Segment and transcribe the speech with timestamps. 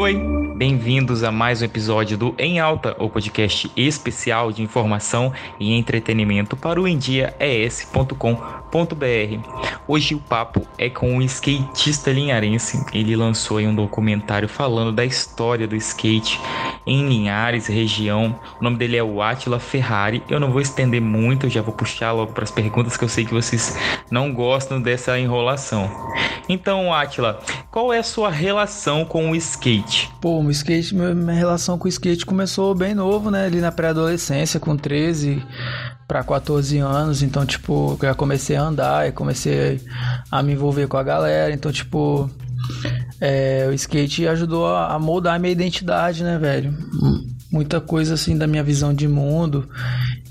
[0.00, 0.18] Oi,
[0.56, 5.30] bem-vindos a mais um episódio do Em Alta, o podcast especial de informação
[5.60, 8.24] e entretenimento para o endiaes.com.br.
[9.86, 12.82] Hoje o papo é com um skatista linharense.
[12.94, 16.40] Ele lançou um documentário falando da história do skate
[16.86, 18.40] em Linhares, região.
[18.58, 20.22] O nome dele é o Atila Ferrari.
[20.30, 23.26] Eu não vou estender muito, já vou puxar logo para as perguntas que eu sei
[23.26, 23.78] que vocês
[24.10, 25.90] não gostam dessa enrolação.
[26.52, 27.38] Então, Atila,
[27.70, 30.10] qual é a sua relação com o skate?
[30.20, 33.46] Pô, o skate, minha relação com o skate começou bem novo, né?
[33.46, 35.40] Ali na pré-adolescência, com 13
[36.08, 39.80] para 14 anos, então tipo, já comecei a andar, e comecei
[40.28, 42.28] a me envolver com a galera, então tipo,
[43.20, 46.76] é, o skate ajudou a, moldar a minha identidade, né, velho?
[47.48, 49.68] Muita coisa assim da minha visão de mundo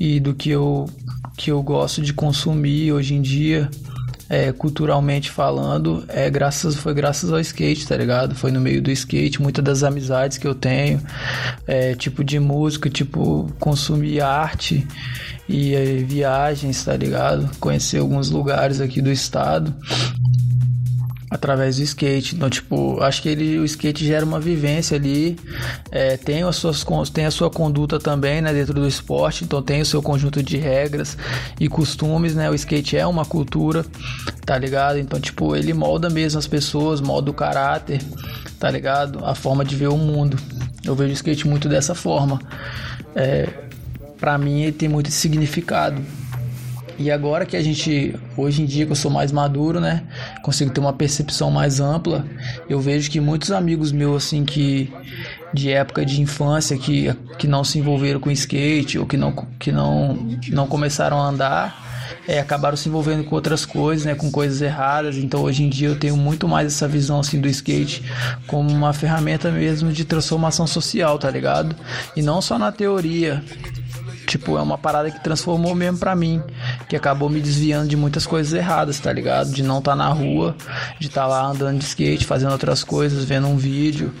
[0.00, 0.88] e do que eu
[1.36, 3.68] que eu gosto de consumir hoje em dia
[4.28, 8.34] é, culturalmente falando, é graças, foi graças ao skate, tá ligado?
[8.34, 11.00] Foi no meio do skate, muitas das amizades que eu tenho,
[11.66, 14.86] é, tipo de música, tipo consumir arte
[15.48, 17.48] e é, viagens, tá ligado?
[17.60, 19.74] Conhecer alguns lugares aqui do estado
[21.36, 22.34] através do skate.
[22.34, 25.38] Então, tipo, acho que ele, o skate gera uma vivência ali,
[25.90, 29.80] é, tem, as suas, tem a sua conduta também, né, dentro do esporte, então tem
[29.80, 31.16] o seu conjunto de regras
[31.60, 33.84] e costumes, né, o skate é uma cultura,
[34.44, 34.98] tá ligado?
[34.98, 38.02] Então, tipo, ele molda mesmo as pessoas, molda o caráter,
[38.58, 39.24] tá ligado?
[39.24, 40.38] A forma de ver o mundo.
[40.84, 42.40] Eu vejo o skate muito dessa forma.
[43.14, 43.48] É,
[44.18, 46.00] para mim, ele tem muito significado.
[46.98, 50.02] E agora que a gente, hoje em dia que eu sou mais maduro, né,
[50.42, 52.24] consigo ter uma percepção mais ampla,
[52.68, 54.90] eu vejo que muitos amigos meus assim que
[55.52, 59.70] de época de infância que, que não se envolveram com skate ou que não que
[59.70, 61.86] não não começaram a andar,
[62.26, 65.16] é, acabaram se envolvendo com outras coisas, né, com coisas erradas.
[65.16, 68.02] Então hoje em dia eu tenho muito mais essa visão assim do skate
[68.46, 71.76] como uma ferramenta mesmo de transformação social, tá ligado?
[72.16, 73.42] E não só na teoria,
[74.26, 76.42] Tipo, é uma parada que transformou mesmo pra mim.
[76.88, 79.50] Que acabou me desviando de muitas coisas erradas, tá ligado?
[79.50, 80.56] De não estar tá na rua,
[80.98, 84.12] de estar tá lá andando de skate, fazendo outras coisas, vendo um vídeo.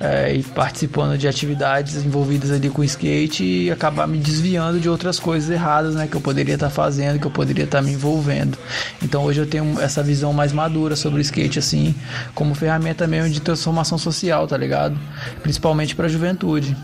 [0.00, 5.20] É, e participando de atividades envolvidas ali com skate e acabar me desviando de outras
[5.20, 7.92] coisas erradas, né, que eu poderia estar tá fazendo, que eu poderia estar tá me
[7.92, 8.58] envolvendo.
[9.00, 11.94] Então hoje eu tenho essa visão mais madura sobre o skate assim,
[12.34, 14.98] como ferramenta mesmo de transformação social, tá ligado?
[15.42, 16.76] Principalmente para a juventude.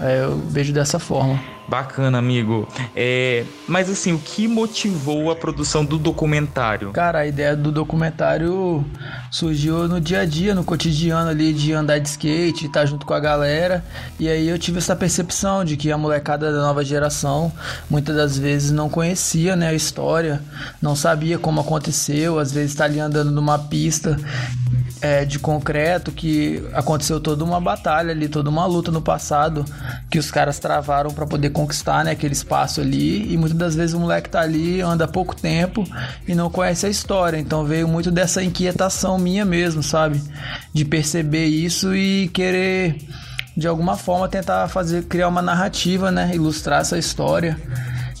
[0.00, 1.40] É, eu vejo dessa forma.
[1.68, 2.66] Bacana, amigo.
[2.96, 6.92] É, mas assim, o que motivou a produção do documentário?
[6.92, 8.82] Cara, a ideia do documentário
[9.30, 13.12] surgiu no dia a dia, no cotidiano ali de andar de skate, estar junto com
[13.12, 13.84] a galera.
[14.18, 17.52] E aí eu tive essa percepção de que a molecada da nova geração
[17.90, 20.40] muitas das vezes não conhecia né, a história,
[20.80, 24.16] não sabia como aconteceu, às vezes está ali andando numa pista
[25.00, 29.66] é, de concreto que aconteceu toda uma batalha ali, toda uma luta no passado
[30.10, 33.32] que os caras travaram para poder conquistar né, aquele espaço ali.
[33.32, 35.84] E muitas das vezes o moleque tá ali, anda há pouco tempo
[36.26, 37.38] e não conhece a história.
[37.38, 40.22] Então veio muito dessa inquietação minha mesmo, sabe?
[40.72, 42.98] De perceber isso e querer
[43.56, 47.58] de alguma forma tentar fazer criar uma narrativa, né, ilustrar essa história.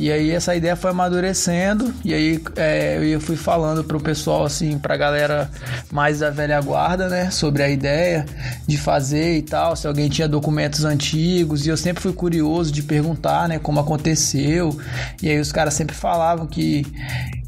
[0.00, 4.78] E aí essa ideia foi amadurecendo e aí é, eu fui falando pro pessoal assim,
[4.78, 5.50] pra galera
[5.92, 8.24] mais da velha guarda, né, sobre a ideia
[8.66, 12.82] de fazer e tal, se alguém tinha documentos antigos, e eu sempre fui curioso de
[12.82, 14.74] perguntar, né, como aconteceu.
[15.22, 16.86] E aí os caras sempre falavam que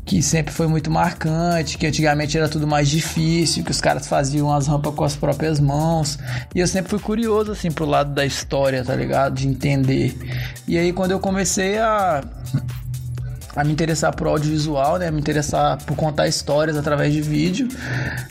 [0.04, 4.52] que sempre foi muito marcante, que antigamente era tudo mais difícil, que os caras faziam
[4.52, 6.18] as rampas com as próprias mãos.
[6.54, 9.34] E eu sempre fui curioso assim pro lado da história, tá ligado?
[9.34, 10.16] De entender.
[10.66, 12.22] E aí quando eu comecei a
[13.54, 15.10] a me interessar por audiovisual, né?
[15.10, 17.68] Me interessar por contar histórias através de vídeo.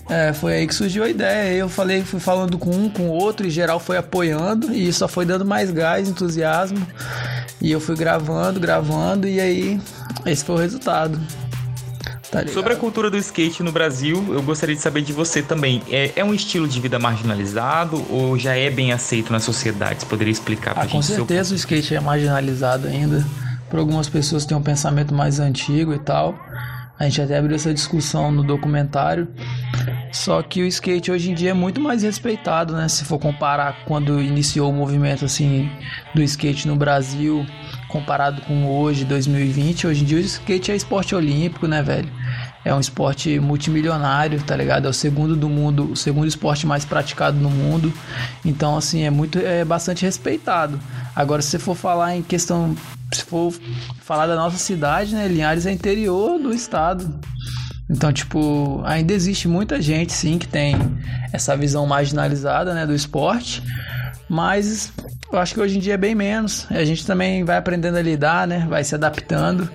[0.10, 1.56] É, foi aí que surgiu a ideia.
[1.56, 5.08] Eu falei, fui falando com um, com o outro, e geral foi apoiando, e só
[5.08, 6.86] foi dando mais gás, entusiasmo.
[7.62, 9.80] E eu fui gravando, gravando, e aí
[10.26, 11.20] esse foi o resultado.
[12.32, 15.84] Tá Sobre a cultura do skate no Brasil, eu gostaria de saber de você também.
[15.90, 20.00] É, é um estilo de vida marginalizado ou já é bem aceito na sociedade?
[20.00, 20.94] Você poderia explicar pra ah, gente?
[20.94, 21.56] Com certeza seu...
[21.56, 23.26] o skate é marginalizado ainda.
[23.70, 26.40] Por algumas pessoas tem um pensamento mais antigo e tal.
[26.98, 29.28] A gente até abriu essa discussão no documentário.
[30.14, 32.88] Só que o skate hoje em dia é muito mais respeitado, né?
[32.88, 35.70] Se for comparar quando iniciou o movimento assim
[36.14, 37.46] do skate no Brasil,
[37.90, 42.21] comparado com hoje, 2020, hoje em dia o skate é esporte olímpico, né, velho?
[42.64, 44.86] É um esporte multimilionário, tá ligado?
[44.86, 47.92] É o segundo do mundo, o segundo esporte mais praticado no mundo.
[48.46, 50.80] Então, assim, é muito, é bastante respeitado.
[51.16, 52.76] Agora, se você for falar em questão,
[53.12, 53.54] se for
[54.02, 57.20] falar da nossa cidade, né, Linhares é interior do estado.
[57.90, 60.76] Então, tipo, ainda existe muita gente, sim, que tem
[61.34, 63.62] essa visão marginalizada, né, do esporte,
[64.30, 64.94] mas
[65.32, 66.68] eu acho que hoje em dia é bem menos.
[66.70, 69.70] A gente também vai aprendendo a lidar, né, vai se adaptando,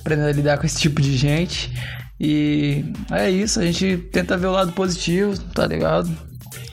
[0.00, 1.70] aprendendo a lidar com esse tipo de gente.
[2.18, 6.10] E é isso, a gente tenta ver o lado positivo, tá ligado?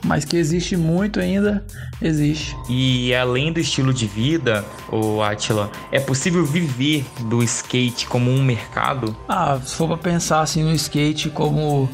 [0.03, 1.63] mas que existe muito ainda,
[2.01, 2.55] existe.
[2.69, 8.43] E além do estilo de vida, o Atila, é possível viver do skate como um
[8.43, 9.15] mercado?
[9.27, 11.89] Ah, se for para pensar assim no skate como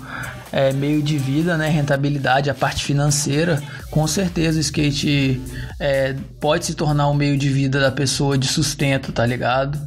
[0.51, 3.61] é, meio de vida, né, rentabilidade, a parte financeira,
[3.91, 5.41] com certeza o skate
[5.79, 9.77] é, pode se tornar um meio de vida da pessoa de sustento, tá ligado?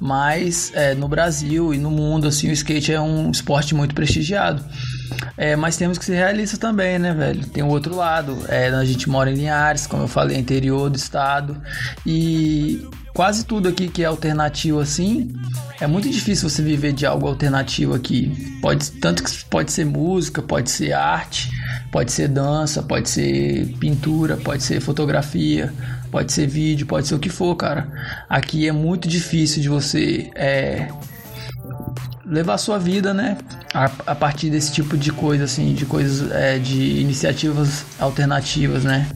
[0.00, 4.64] Mas é, no Brasil e no mundo, assim, o skate é um esporte muito prestigiado.
[5.36, 7.46] É, mas temos que ser realistas também, né, velho?
[7.46, 8.36] Tem o outro lado.
[8.48, 11.60] É, a gente mora em Linhares, como eu falei, interior do estado.
[12.06, 15.34] E quase tudo aqui que é alternativo assim,
[15.80, 18.58] é muito difícil você viver de algo alternativo aqui.
[18.60, 21.50] Pode, tanto que pode ser música, pode ser arte,
[21.90, 25.72] pode ser dança, pode ser pintura, pode ser fotografia,
[26.10, 27.88] pode ser vídeo, pode ser o que for, cara.
[28.28, 30.88] Aqui é muito difícil de você é,
[32.24, 33.38] levar sua vida, né?
[33.72, 39.08] A, a, partir desse tipo de coisa, assim, de coisas, é, de iniciativas alternativas, né?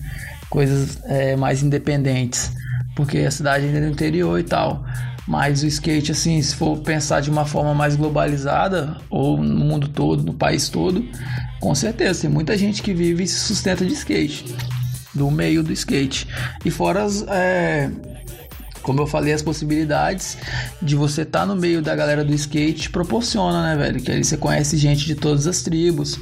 [0.48, 2.52] Coisas é, mais independentes.
[2.94, 4.84] Porque a cidade ainda é no interior e tal.
[5.26, 9.88] Mas o skate, assim, se for pensar de uma forma mais globalizada, ou no mundo
[9.88, 11.04] todo, no país todo,
[11.60, 14.44] com certeza, tem muita gente que vive e se sustenta de skate.
[15.14, 16.26] Do meio do skate.
[16.64, 17.90] E fora as, é,
[18.82, 20.36] como eu falei, as possibilidades
[20.80, 24.00] de você estar tá no meio da galera do skate proporciona, né, velho?
[24.00, 26.18] Que ali você conhece gente de todas as tribos.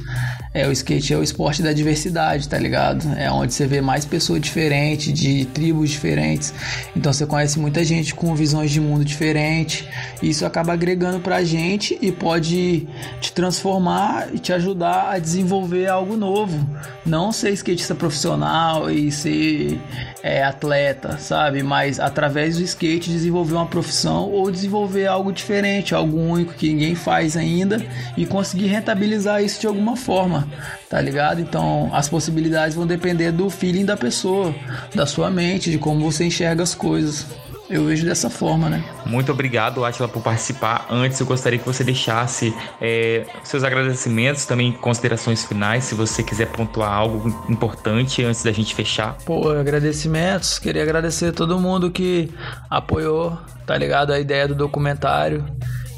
[0.53, 3.07] É, o skate é o esporte da diversidade, tá ligado?
[3.15, 6.53] É onde você vê mais pessoas diferentes, de tribos diferentes.
[6.93, 9.87] Então você conhece muita gente com visões de mundo diferentes.
[10.21, 12.85] Isso acaba agregando pra gente e pode
[13.21, 16.59] te transformar e te ajudar a desenvolver algo novo.
[17.05, 19.79] Não ser skatista profissional e ser
[20.23, 21.63] é, atleta, sabe?
[21.63, 26.95] Mas através do skate desenvolver uma profissão ou desenvolver algo diferente, algo único que ninguém
[26.95, 27.83] faz ainda
[28.15, 30.47] e conseguir rentabilizar isso de alguma forma,
[30.89, 31.41] tá ligado?
[31.41, 34.53] Então as possibilidades vão depender do feeling da pessoa,
[34.93, 37.25] da sua mente, de como você enxerga as coisas.
[37.71, 38.83] Eu vejo dessa forma, né?
[39.05, 40.87] Muito obrigado, Atila, por participar.
[40.89, 46.47] Antes, eu gostaria que você deixasse é, seus agradecimentos, também considerações finais, se você quiser
[46.51, 49.15] pontuar algo importante antes da gente fechar.
[49.25, 50.59] Pô, agradecimentos.
[50.59, 52.29] Queria agradecer a todo mundo que
[52.69, 54.11] apoiou, tá ligado?
[54.11, 55.45] A ideia do documentário,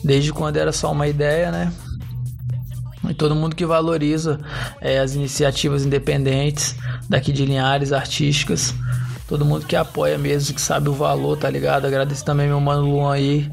[0.04, 1.74] desde quando era só uma ideia, né?
[3.10, 4.40] E todo mundo que valoriza
[4.80, 6.76] é, as iniciativas independentes
[7.10, 8.76] daqui de Linhares, artísticas
[9.34, 11.88] todo mundo que apoia mesmo, que sabe o valor, tá ligado?
[11.88, 13.52] Agradeço também meu mano Luan aí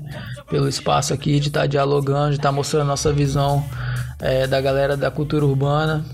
[0.50, 3.64] pelo espaço aqui de estar tá dialogando, de estar tá mostrando nossa visão
[4.18, 6.04] é, da galera da cultura urbana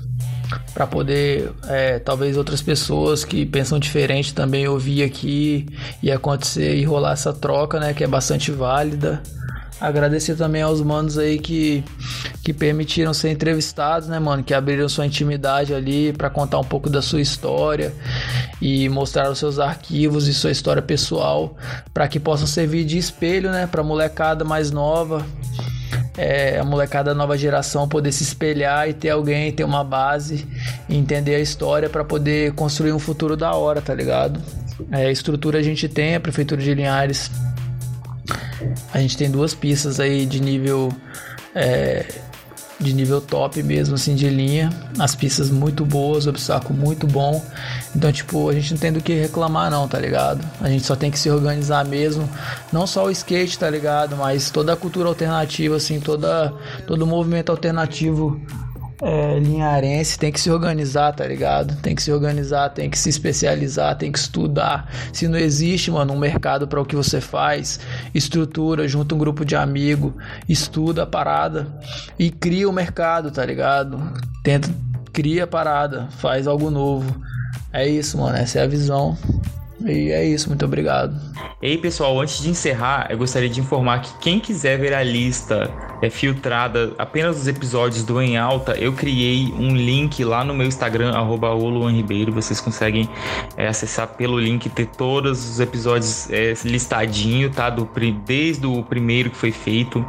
[0.72, 5.66] para poder é, talvez outras pessoas que pensam diferente também ouvir aqui
[6.00, 9.20] e acontecer e rolar essa troca, né, que é bastante válida.
[9.80, 11.82] Agradecer também aos manos aí que,
[12.44, 14.42] que permitiram ser entrevistados, né, mano?
[14.42, 17.92] Que abriram sua intimidade ali para contar um pouco da sua história
[18.60, 21.56] e mostrar os seus arquivos e sua história pessoal
[21.92, 25.26] para que possam servir de espelho, né, para molecada mais nova,
[26.16, 30.46] é, a molecada da nova geração poder se espelhar e ter alguém, ter uma base,
[30.88, 34.40] entender a história para poder construir um futuro da hora, tá ligado?
[34.90, 37.30] É, estrutura a gente tem, a prefeitura de Linhares
[38.92, 40.92] a gente tem duas pistas aí de nível
[41.54, 42.04] é,
[42.78, 44.70] de nível top mesmo, assim, de linha.
[44.98, 47.44] As pistas muito boas, o obstáculo muito bom.
[47.94, 50.44] Então, tipo, a gente não tem do que reclamar não, tá ligado?
[50.60, 52.28] A gente só tem que se organizar mesmo.
[52.72, 54.16] Não só o skate, tá ligado?
[54.16, 56.52] Mas toda a cultura alternativa, assim, toda,
[56.86, 58.40] todo o movimento alternativo
[59.02, 61.76] é, linharense tem que se organizar, tá ligado?
[61.82, 64.90] Tem que se organizar, tem que se especializar, tem que estudar.
[65.12, 67.78] Se não existe, mano, um mercado para o que você faz,
[68.14, 70.14] estrutura, junta um grupo de amigo,
[70.48, 71.66] estuda a parada
[72.18, 74.00] e cria o mercado, tá ligado?
[74.42, 74.70] Tenta,
[75.12, 77.20] cria a parada, faz algo novo.
[77.72, 79.16] É isso, mano, essa é a visão.
[79.86, 81.14] E é isso, muito obrigado.
[81.62, 85.02] E aí, pessoal, antes de encerrar, eu gostaria de informar que quem quiser ver a
[85.02, 85.70] lista
[86.02, 90.66] é, filtrada apenas dos episódios do Em Alta, eu criei um link lá no meu
[90.66, 91.48] Instagram, arroba
[91.90, 92.32] Ribeiro.
[92.32, 93.08] Vocês conseguem
[93.56, 97.70] é, acessar pelo link, ter todos os episódios é, listadinho, tá?
[97.70, 97.88] Do,
[98.24, 100.04] desde o primeiro que foi feito,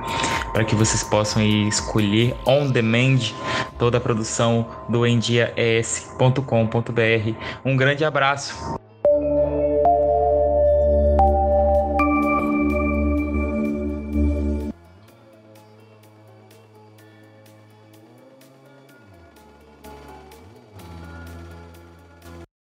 [0.53, 3.19] para que vocês possam aí, escolher on demand
[3.77, 6.41] toda a produção do endiaes.com.br.
[7.63, 8.86] Um grande abraço.